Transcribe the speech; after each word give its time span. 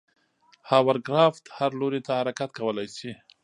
هاورکرافت 0.69 1.43
هر 1.57 1.71
لوري 1.79 1.99
ته 2.05 2.11
حرکت 2.19 2.49
کولی 2.59 2.87
شي. 2.97 3.11